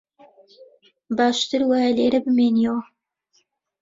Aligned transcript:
باشتر 1.17 1.61
وایە 1.67 1.91
لێرە 1.97 2.19
بمێنییەوە 2.25 2.81